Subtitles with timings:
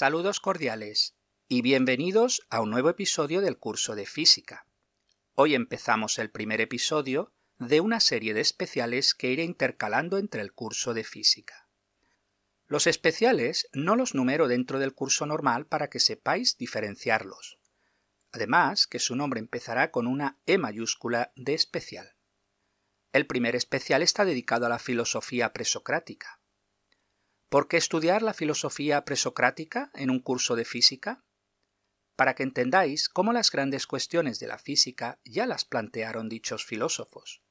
[0.00, 1.14] Saludos cordiales
[1.46, 4.64] y bienvenidos a un nuevo episodio del curso de física.
[5.34, 10.54] Hoy empezamos el primer episodio de una serie de especiales que iré intercalando entre el
[10.54, 11.68] curso de física.
[12.66, 17.58] Los especiales no los numero dentro del curso normal para que sepáis diferenciarlos.
[18.32, 22.16] Además, que su nombre empezará con una E mayúscula de especial.
[23.12, 26.39] El primer especial está dedicado a la filosofía presocrática.
[27.50, 31.24] ¿Por qué estudiar la filosofía presocrática en un curso de física?
[32.14, 37.42] Para que entendáis cómo las grandes cuestiones de la física ya las plantearon dichos filósofos.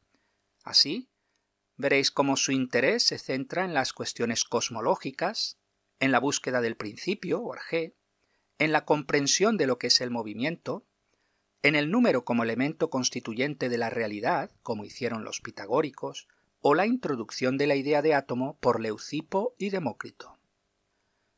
[0.64, 1.10] Así,
[1.76, 5.58] veréis cómo su interés se centra en las cuestiones cosmológicas,
[6.00, 7.98] en la búsqueda del principio, o arjé,
[8.58, 10.88] en la comprensión de lo que es el movimiento,
[11.62, 16.30] en el número como elemento constituyente de la realidad, como hicieron los pitagóricos,
[16.62, 20.38] o la introducción de la idea de átomo por Leucipo y Demócrito.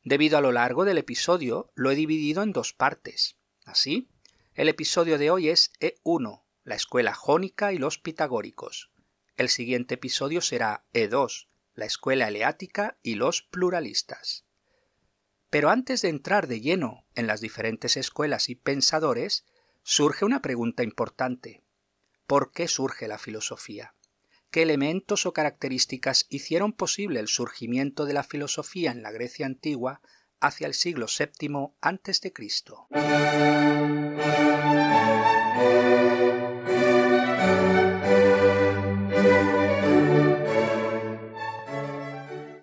[0.03, 3.37] Debido a lo largo del episodio, lo he dividido en dos partes.
[3.65, 4.09] Así,
[4.55, 8.91] el episodio de hoy es E1, la escuela jónica y los pitagóricos.
[9.37, 14.45] El siguiente episodio será E2, la escuela eleática y los pluralistas.
[15.49, 19.45] Pero antes de entrar de lleno en las diferentes escuelas y pensadores,
[19.83, 21.63] surge una pregunta importante.
[22.25, 23.95] ¿Por qué surge la filosofía?
[24.51, 30.01] ¿Qué elementos o características hicieron posible el surgimiento de la filosofía en la Grecia antigua
[30.41, 32.33] hacia el siglo VII a.C.?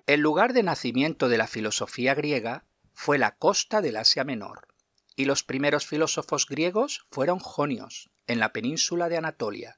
[0.07, 4.69] El lugar de nacimiento de la filosofía griega fue la costa del Asia Menor,
[5.17, 9.78] y los primeros filósofos griegos fueron jonios, en la península de Anatolia,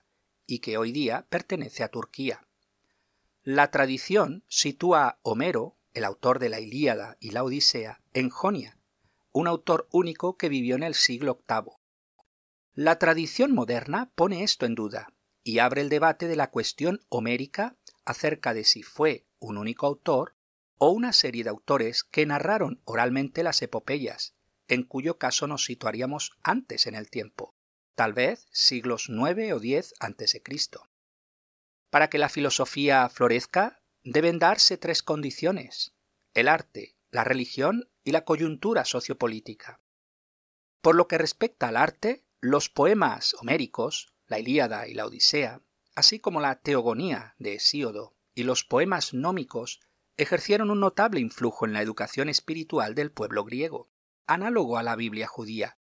[0.50, 2.44] y que hoy día pertenece a Turquía.
[3.44, 8.77] La tradición sitúa a Homero, el autor de la Ilíada y la Odisea, en Jonia,
[9.31, 11.75] un autor único que vivió en el siglo VIII.
[12.75, 15.12] La tradición moderna pone esto en duda
[15.44, 20.34] y abre el debate de la cuestión homérica acerca de si fue un único autor
[20.78, 24.34] o una serie de autores que narraron oralmente las epopeyas,
[24.66, 27.55] en cuyo caso nos situaríamos antes en el tiempo,
[27.95, 30.43] tal vez siglos 9 o 10 a.C.
[31.91, 35.95] Para que la filosofía florezca, deben darse tres condiciones:
[36.34, 39.81] el arte, la religión y la coyuntura sociopolítica.
[40.81, 45.61] Por lo que respecta al arte, los poemas homéricos, la Ilíada y la Odisea,
[45.95, 49.81] así como la Teogonía de Hesíodo y los poemas nómicos,
[50.17, 53.91] ejercieron un notable influjo en la educación espiritual del pueblo griego,
[54.27, 55.78] análogo a la Biblia judía,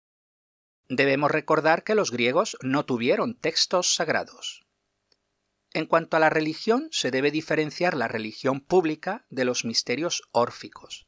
[0.89, 4.65] Debemos recordar que los griegos no tuvieron textos sagrados.
[5.73, 11.07] En cuanto a la religión, se debe diferenciar la religión pública de los misterios órficos.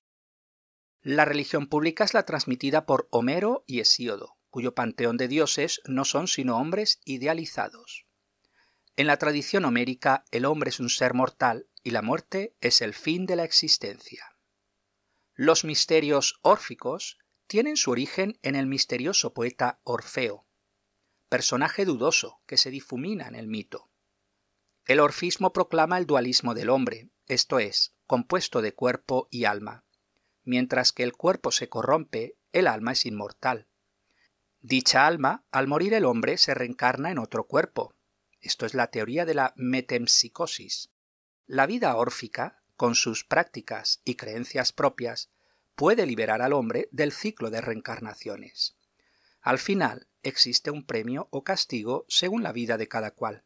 [1.02, 6.04] La religión pública es la transmitida por Homero y Hesíodo, cuyo panteón de dioses no
[6.04, 8.06] son sino hombres idealizados.
[8.98, 12.94] En la tradición homérica, el hombre es un ser mortal y la muerte es el
[12.94, 14.36] fin de la existencia.
[15.36, 17.18] Los misterios órficos
[17.50, 20.46] tienen su origen en el misterioso poeta Orfeo,
[21.30, 23.90] personaje dudoso que se difumina en el mito.
[24.86, 29.84] El orfismo proclama el dualismo del hombre, esto es, compuesto de cuerpo y alma.
[30.44, 33.68] Mientras que el cuerpo se corrompe, el alma es inmortal.
[34.62, 37.96] Dicha alma, al morir el hombre, se reencarna en otro cuerpo.
[38.42, 40.92] Esto es la teoría de la metempsicosis.
[41.48, 45.32] La vida órfica, con sus prácticas y creencias propias,
[45.80, 48.76] puede liberar al hombre del ciclo de reencarnaciones.
[49.40, 53.46] Al final existe un premio o castigo según la vida de cada cual.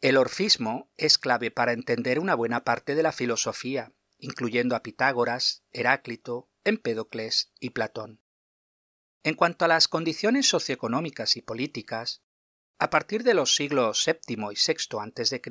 [0.00, 5.64] El orfismo es clave para entender una buena parte de la filosofía, incluyendo a Pitágoras,
[5.72, 8.20] Heráclito, Empédocles y Platón.
[9.24, 12.22] En cuanto a las condiciones socioeconómicas y políticas,
[12.78, 15.42] a partir de los siglos VII y VI a.C.,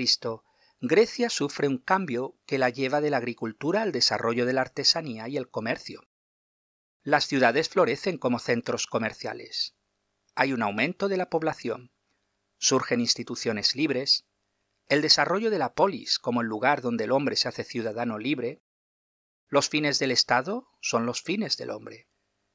[0.86, 5.30] Grecia sufre un cambio que la lleva de la agricultura al desarrollo de la artesanía
[5.30, 6.10] y el comercio.
[7.04, 9.78] Las ciudades florecen como centros comerciales.
[10.36, 11.94] Hay un aumento de la población.
[12.58, 14.26] Surgen instituciones libres.
[14.90, 18.62] El desarrollo de la polis como el lugar donde el hombre se hace ciudadano libre.
[19.48, 22.10] Los fines del Estado son los fines del hombre.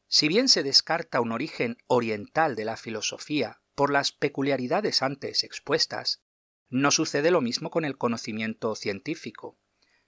[0.07, 6.21] Si bien se descarta un origen oriental de la filosofía por las peculiaridades antes expuestas,
[6.71, 9.59] no sucede lo mismo con el conocimiento científico,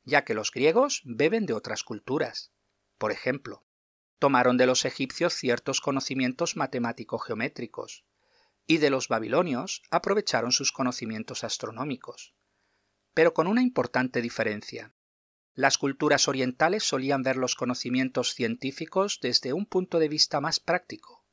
[0.04, 2.52] ya que los griegos beben de otras culturas.
[2.98, 3.64] Por ejemplo,
[4.18, 8.04] tomaron de los egipcios ciertos conocimientos matemático-geométricos,
[8.66, 12.34] y de los babilonios aprovecharon sus conocimientos astronómicos,
[13.14, 14.92] pero con una importante diferencia.
[15.54, 21.24] Las culturas orientales solían ver los conocimientos científicos desde un punto de vista más práctico,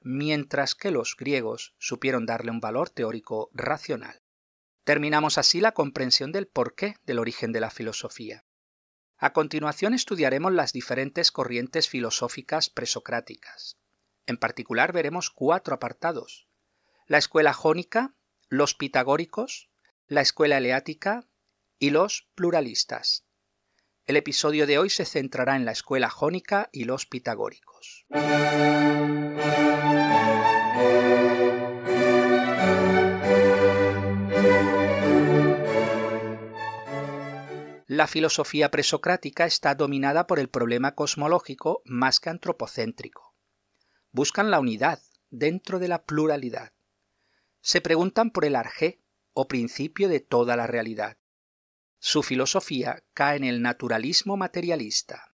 [0.00, 4.22] mientras que los griegos supieron darle un valor teórico racional.
[4.86, 8.44] Terminamos así la comprensión del porqué del origen de la filosofía.
[9.18, 13.78] A continuación estudiaremos las diferentes corrientes filosóficas presocráticas.
[14.26, 16.46] En particular veremos cuatro apartados.
[17.08, 18.14] La escuela jónica,
[18.48, 19.70] los pitagóricos,
[20.06, 21.26] la escuela eleática
[21.80, 23.26] y los pluralistas.
[24.04, 28.06] El episodio de hoy se centrará en la escuela jónica y los pitagóricos.
[37.96, 43.34] La filosofía presocrática está dominada por el problema cosmológico más que antropocéntrico.
[44.10, 45.00] Buscan la unidad
[45.30, 46.74] dentro de la pluralidad.
[47.62, 49.00] Se preguntan por el arjé
[49.32, 51.16] o principio de toda la realidad.
[51.98, 55.32] Su filosofía cae en el naturalismo materialista.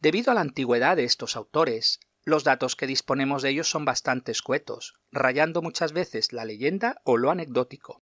[0.00, 4.32] Debido a la antigüedad de estos autores, los datos que disponemos de ellos son bastante
[4.32, 8.02] escuetos, rayando muchas veces la leyenda o lo anecdótico.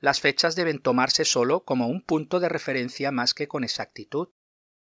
[0.00, 4.28] Las fechas deben tomarse solo como un punto de referencia más que con exactitud.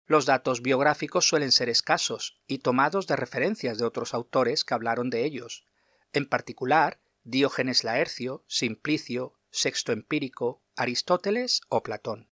[0.07, 5.11] Los datos biográficos suelen ser escasos y tomados de referencias de otros autores que hablaron
[5.11, 5.67] de ellos,
[6.13, 12.31] en particular Diógenes Laercio, Simplicio, Sexto Empírico, Aristóteles o Platón.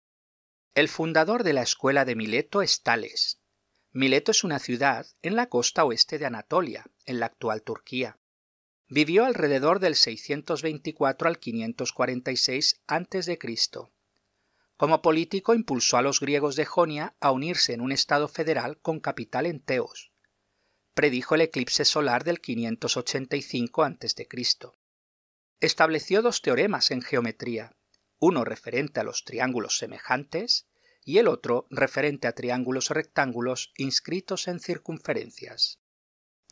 [0.75, 3.41] El fundador de la escuela de Mileto es Tales.
[3.91, 8.19] Mileto es una ciudad en la costa oeste de Anatolia, en la actual Turquía.
[8.95, 13.39] Vivió alrededor del 624 al 546 a.C.
[14.77, 19.01] Como político impulsó a los griegos de Jonia a unirse en un estado federal con
[19.01, 20.13] capital en Teos.
[20.93, 24.27] Predijo el eclipse solar del 585 a.C
[25.61, 27.75] estableció dos teoremas en geometría,
[28.19, 30.67] uno referente a los triángulos semejantes
[31.03, 35.82] y el otro referente a triángulos rectángulos inscritos en circunferencias.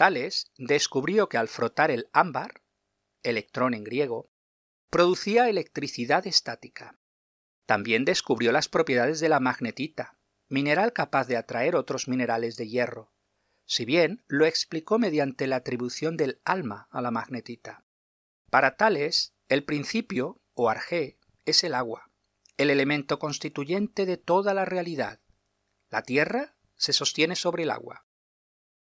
[0.00, 2.62] Tales descubrió que al frotar el ámbar,
[3.22, 4.30] electrón en griego,
[4.88, 6.98] producía electricidad estática.
[7.66, 10.16] También descubrió las propiedades de la magnetita,
[10.48, 13.12] mineral capaz de atraer otros minerales de hierro,
[13.66, 17.84] si bien lo explicó mediante la atribución del alma a la magnetita.
[18.48, 22.10] Para tales, el principio, o arjé, es el agua,
[22.56, 25.20] el elemento constituyente de toda la realidad.
[25.90, 28.06] La tierra se sostiene sobre el agua.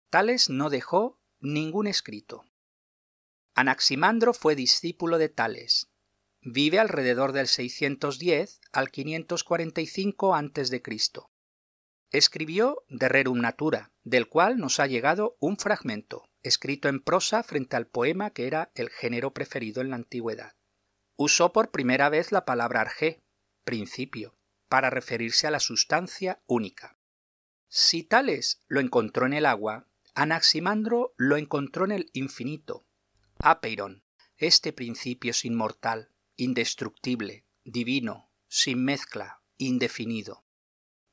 [0.09, 2.45] Tales no dejó ningún escrito.
[3.55, 5.89] Anaximandro fue discípulo de Tales.
[6.41, 10.81] Vive alrededor del 610 al 545 a.C.
[12.11, 17.75] Escribió De Rerum Natura, del cual nos ha llegado un fragmento escrito en prosa frente
[17.75, 20.55] al poema que era el género preferido en la antigüedad.
[21.17, 23.23] Usó por primera vez la palabra arjé,
[23.65, 24.37] principio,
[24.69, 26.97] para referirse a la sustancia única.
[27.67, 29.87] Si Tales lo encontró en el agua,
[30.19, 32.87] Anaximandro lo encontró en el infinito.
[33.37, 34.03] Apeiron,
[34.37, 40.43] este principio es inmortal, indestructible, divino, sin mezcla, indefinido.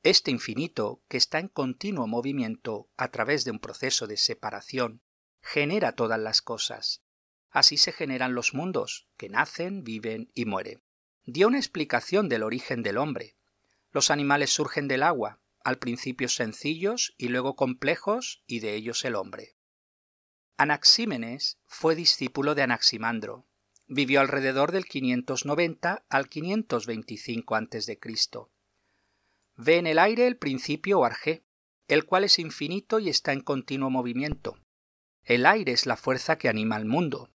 [0.02, 5.02] Este infinito, que está en continuo movimiento a través de un proceso de separación,
[5.42, 7.02] genera todas las cosas.
[7.50, 10.82] Así se generan los mundos, que nacen, viven y mueren.
[11.26, 13.36] Dio una explicación del origen del hombre.
[13.92, 19.16] Los animales surgen del agua, al principio sencillos y luego complejos, y de ellos el
[19.16, 19.56] hombre.
[20.56, 23.46] Anaxímenes fue discípulo de Anaximandro.
[23.88, 27.98] Vivió alrededor del 590 al 525 a.C.
[29.56, 31.08] Ve en el aire el principio o
[31.88, 34.58] el cual es infinito y está en continuo movimiento.
[35.22, 37.30] El aire es la fuerza que anima al mundo.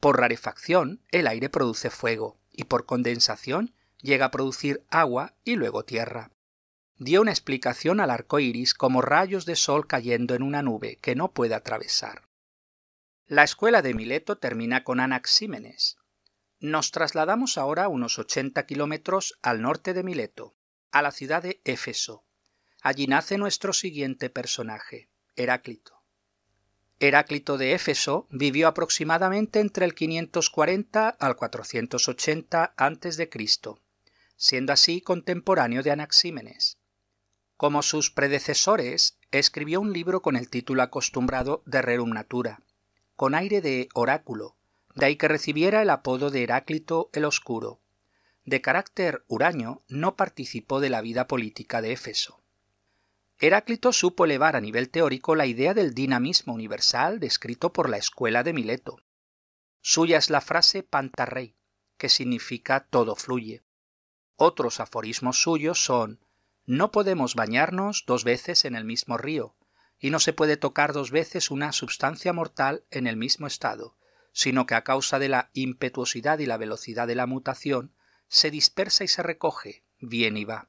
[0.00, 5.84] Por rarefacción, el aire produce fuego, y por condensación llega a producir agua y luego
[5.84, 6.32] tierra.
[7.02, 11.14] Dio una explicación al arco iris como rayos de sol cayendo en una nube que
[11.14, 12.28] no puede atravesar.
[13.26, 15.96] La escuela de Mileto termina con Anaxímenes.
[16.58, 20.54] Nos trasladamos ahora unos 80 kilómetros al norte de Mileto,
[20.90, 22.22] a la ciudad de Éfeso.
[22.82, 26.02] Allí nace nuestro siguiente personaje, Heráclito.
[26.98, 33.30] Heráclito de Éfeso vivió aproximadamente entre el 540 al 480 a.C.,
[34.36, 36.76] siendo así contemporáneo de Anaxímenes.
[37.60, 42.62] Como sus predecesores, escribió un libro con el título acostumbrado de Rerum Natura,
[43.16, 44.56] con aire de oráculo,
[44.94, 47.82] de ahí que recibiera el apodo de Heráclito el Oscuro.
[48.46, 52.42] De carácter huraño, no participó de la vida política de Éfeso.
[53.38, 58.42] Heráclito supo elevar a nivel teórico la idea del dinamismo universal descrito por la escuela
[58.42, 59.02] de Mileto.
[59.82, 61.56] Suya es la frase pantarrey,
[61.98, 63.62] que significa todo fluye.
[64.36, 66.20] Otros aforismos suyos son
[66.66, 69.56] No podemos bañarnos dos veces en el mismo río,
[69.98, 73.96] y no se puede tocar dos veces una sustancia mortal en el mismo estado,
[74.32, 77.94] sino que a causa de la impetuosidad y la velocidad de la mutación,
[78.28, 80.68] se dispersa y se recoge, bien y va.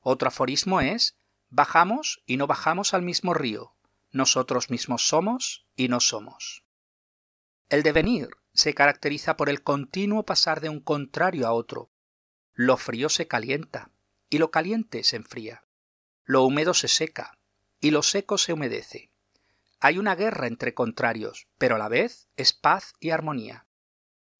[0.00, 1.16] Otro aforismo es,
[1.48, 3.74] bajamos y no bajamos al mismo río,
[4.10, 6.64] nosotros mismos somos y no somos.
[7.68, 11.90] El devenir se caracteriza por el continuo pasar de un contrario a otro.
[12.52, 13.90] Lo frío se calienta
[14.30, 15.64] y lo caliente se enfría.
[16.24, 17.36] Lo húmedo se seca
[17.80, 19.10] y lo seco se humedece.
[19.80, 23.66] Hay una guerra entre contrarios, pero a la vez es paz y armonía.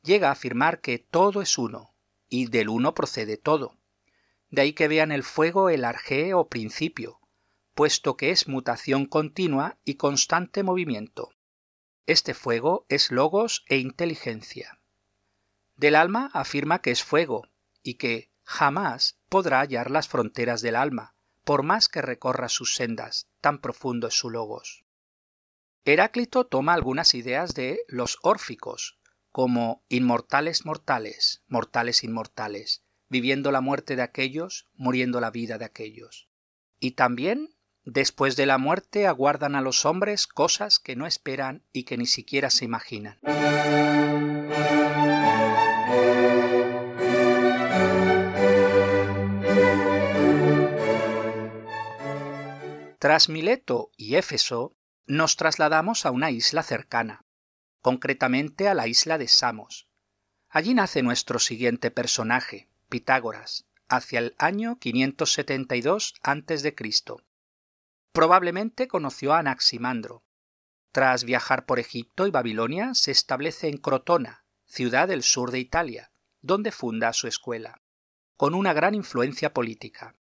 [0.03, 1.95] Llega a afirmar que todo es uno,
[2.29, 3.77] y del uno procede todo.
[4.51, 7.21] De ahí que vean el fuego el arjé o principio,
[7.75, 11.31] puesto que es mutación continua y constante movimiento.
[12.07, 14.81] Este fuego es logos e inteligencia.
[15.77, 17.47] Del alma afirma que es fuego,
[17.83, 21.15] y que jamás podrá hallar las fronteras del alma,
[21.45, 24.85] por más que recorra sus sendas, tan profundo es su logos.
[25.85, 28.99] Heráclito toma algunas ideas de los órficos,
[29.31, 36.29] como inmortales mortales, mortales inmortales, viviendo la muerte de aquellos, muriendo la vida de aquellos.
[36.81, 37.55] Y también,
[37.85, 42.07] después de la muerte, aguardan a los hombres cosas que no esperan y que ni
[42.07, 43.21] siquiera se imaginan.
[53.01, 54.77] Tras Mileto y Éfeso,
[55.07, 57.25] nos trasladamos a una isla cercana,
[57.81, 59.89] concretamente a la isla de Samos.
[60.51, 66.75] Allí nace nuestro siguiente personaje, Pitágoras, hacia el año 572 a.C.
[68.13, 70.23] Probablemente conoció a Anaximandro.
[70.93, 76.13] Tras viajar por Egipto y Babilonia, se establece en Crotona, ciudad del sur de Italia,
[76.43, 77.81] donde funda su escuela,
[78.37, 80.20] con una gran influencia política.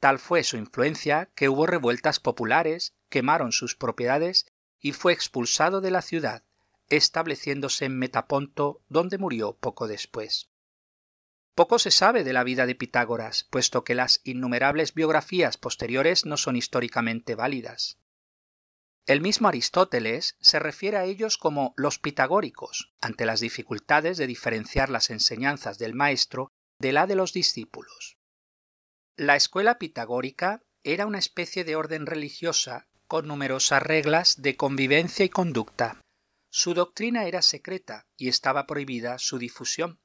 [0.00, 4.46] Tal fue su influencia que hubo revueltas populares, quemaron sus propiedades
[4.80, 6.44] y fue expulsado de la ciudad,
[6.88, 10.48] estableciéndose en Metaponto, donde murió poco después.
[11.54, 16.36] Poco se sabe de la vida de Pitágoras, puesto que las innumerables biografías posteriores no
[16.36, 17.98] son históricamente válidas.
[19.06, 24.90] El mismo Aristóteles se refiere a ellos como los pitagóricos, ante las dificultades de diferenciar
[24.90, 28.17] las enseñanzas del maestro de la de los discípulos.
[29.18, 35.28] La escuela pitagórica era una especie de orden religiosa con numerosas reglas de convivencia y
[35.28, 36.00] conducta.
[36.50, 39.98] Su doctrina era secreta y estaba prohibida su difusión.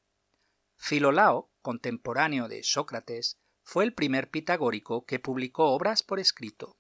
[0.78, 6.76] Filolao, contemporáneo de Sócrates, fue el primer pitagórico que publicó obras por escrito.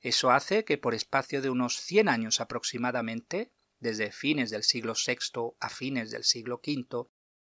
[0.00, 5.54] Eso hace que por espacio de unos cien años aproximadamente, desde fines del siglo VI
[5.60, 7.10] a fines del siglo V,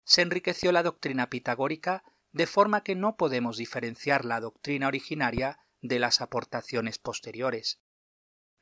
[0.02, 5.98] se enriqueció la doctrina pitagórica de forma que no podemos diferenciar la doctrina originaria de
[5.98, 7.80] las aportaciones posteriores.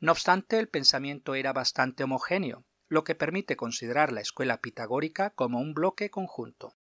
[0.00, 5.60] No obstante, el pensamiento era bastante homogéneo, lo que permite considerar la escuela pitagórica como
[5.60, 6.76] un bloque conjunto.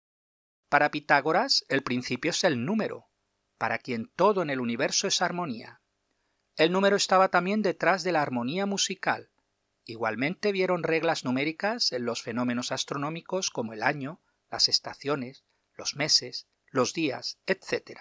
[0.69, 3.09] Para Pitágoras, el principio es el número,
[3.59, 5.81] para quien todo en el universo es armonía.
[6.57, 9.31] El número estaba también detrás de la armonía musical.
[9.85, 16.49] Igualmente vieron reglas numéricas en los fenómenos astronómicos como el año, las estaciones, los meses,
[16.77, 18.01] los días, etc.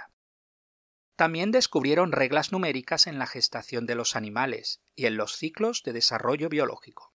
[1.16, 5.94] También descubrieron reglas numéricas en la gestación de los animales y en los ciclos de
[5.94, 7.14] desarrollo biológico.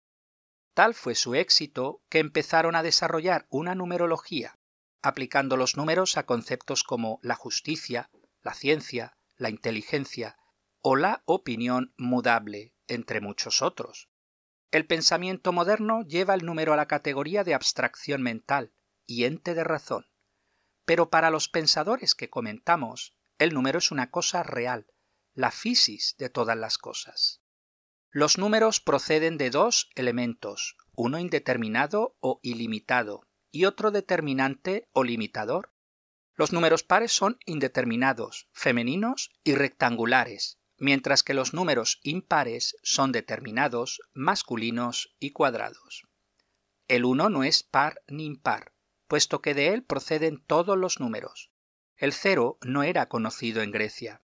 [0.75, 4.59] Tal fue su éxito que empezaron a desarrollar una numerología,
[5.03, 8.11] aplicando los números a conceptos como la justicia,
[8.43, 10.37] la ciencia, la inteligencia
[10.81, 14.09] o la opinión mudable, entre muchos otros.
[14.71, 18.73] El pensamiento moderno lleva el número a la categoría de abstracción mental
[19.07, 20.07] y ente de razón.
[20.88, 24.87] Pero para los pensadores que comentamos, el número es una cosa real,
[25.35, 27.42] la fisis de todas las cosas.
[28.11, 35.75] Los números proceden de dos elementos, uno indeterminado o ilimitado y otro determinante o limitador.
[36.35, 44.00] Los números pares son indeterminados, femeninos y rectangulares, mientras que los números impares son determinados,
[44.14, 46.04] masculinos y cuadrados.
[46.87, 48.73] El 1 no es par ni impar,
[49.09, 51.50] puesto que de él proceden todos los números.
[51.97, 54.23] El cero no era conocido en Grecia.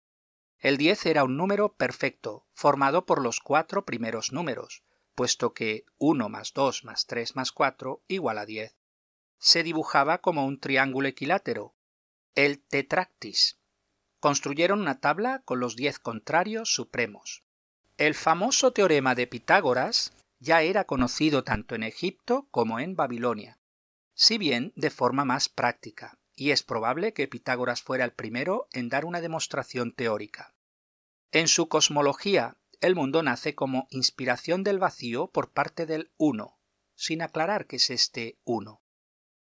[0.61, 6.29] El 10 era un número perfecto, formado por los cuatro primeros números, puesto que 1
[6.29, 8.75] más 2 más 3 más 4 igual a 10.
[9.39, 11.75] Se dibujaba como un triángulo equilátero,
[12.35, 13.59] el tetractis.
[14.21, 17.45] Construyeron una tabla con los 10 contrarios supremos.
[17.97, 23.58] El famoso teorema de Pitágoras ya era conocido tanto en Egipto como en Babilonia
[24.21, 28.89] si bien de forma más práctica, y es probable que Pitágoras fuera el primero en
[28.89, 30.57] dar una demostración teórica.
[31.31, 36.59] En su cosmología, el mundo nace como inspiración del vacío por parte del uno,
[36.97, 38.83] sin aclarar qué es este uno.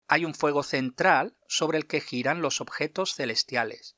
[0.10, 3.96] Hay un fuego central sobre el que giran los objetos celestiales.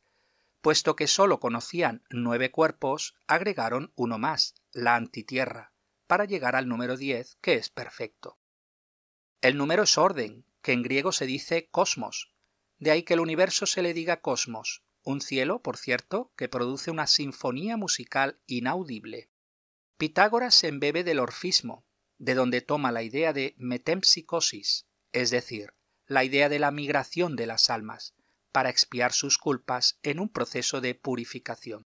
[0.62, 5.74] Puesto que sólo conocían nueve cuerpos, agregaron uno más, la antitierra,
[6.06, 8.38] para llegar al número diez, que es perfecto.
[9.42, 12.34] El número es orden, que en griego se dice cosmos,
[12.80, 16.92] de ahí que el universo se le diga cosmos, un cielo, por cierto, que produce
[16.92, 19.30] una sinfonía musical inaudible.
[19.98, 21.86] Pitágoras se embebe del orfismo,
[22.18, 25.74] de donde toma la idea de metempsicosis, es decir,
[26.06, 28.16] la idea de la migración de las almas,
[28.52, 31.88] para expiar sus culpas en un proceso de purificación.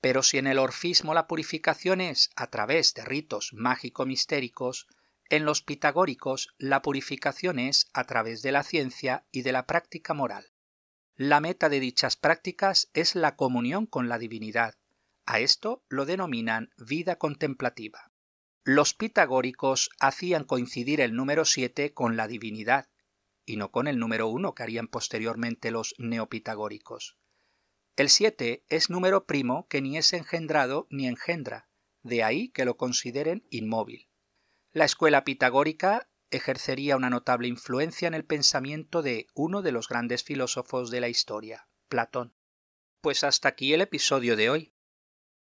[0.00, 4.86] Pero si en el orfismo la purificación es a través de ritos mágico-mistéricos,
[5.30, 10.14] en los pitagóricos la purificación es a través de la ciencia y de la práctica
[10.14, 10.52] moral.
[11.16, 14.76] La meta de dichas prácticas es la comunión con la divinidad.
[15.26, 18.10] A esto lo denominan vida contemplativa.
[18.64, 22.88] Los pitagóricos hacían coincidir el número 7 con la divinidad,
[23.44, 27.16] y no con el número 1 que harían posteriormente los neopitagóricos.
[27.96, 31.68] El 7 es número primo que ni es engendrado ni engendra,
[32.02, 34.07] de ahí que lo consideren inmóvil.
[34.78, 40.22] La escuela pitagórica ejercería una notable influencia en el pensamiento de uno de los grandes
[40.22, 42.32] filósofos de la historia, Platón.
[43.00, 44.72] Pues hasta aquí el episodio de hoy.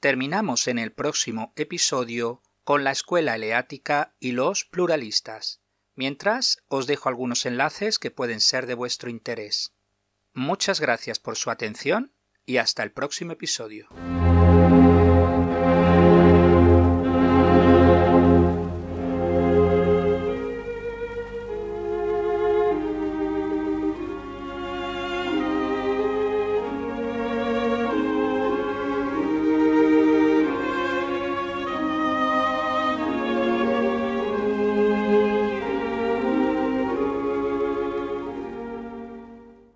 [0.00, 5.60] Terminamos en el próximo episodio con la escuela eleática y los pluralistas.
[5.94, 9.74] Mientras, os dejo algunos enlaces que pueden ser de vuestro interés.
[10.32, 12.14] Muchas gracias por su atención
[12.46, 13.88] y hasta el próximo episodio.